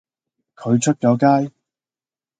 [0.55, 1.15] 佢出咗
[1.45, 1.53] 街